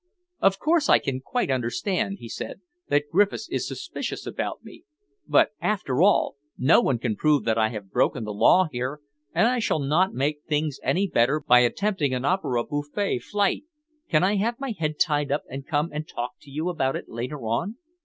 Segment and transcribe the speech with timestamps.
[0.39, 4.83] "Of course, I can quite understand," he said, "that Griffiths is suspicious about me,
[5.27, 8.99] but, after all, no one can prove that I have broken the law here,
[9.35, 13.65] and I shall not make things any better by attempting an opera bouffe flight.
[14.09, 17.07] Can I have my head tied up and come and talk to you about it
[17.07, 17.75] later on?"